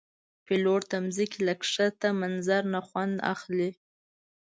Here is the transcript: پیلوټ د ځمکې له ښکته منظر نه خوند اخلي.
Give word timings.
پیلوټ 0.45 0.83
د 0.91 0.93
ځمکې 1.15 1.39
له 1.47 1.53
ښکته 1.71 2.09
منظر 2.21 2.61
نه 2.73 2.81
خوند 2.87 3.15
اخلي. 3.33 3.69